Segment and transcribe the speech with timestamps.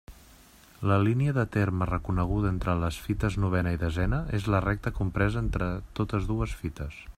[0.91, 5.45] La línia de terme reconeguda entre les fites novena i desena és la recta compresa
[5.47, 7.03] entre totes dues fites.